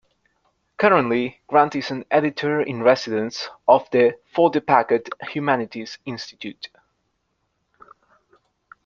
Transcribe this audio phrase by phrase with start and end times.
[0.77, 6.69] Currently, Grant is an Editor-in-Residence of the for the Packard Humanities Institute.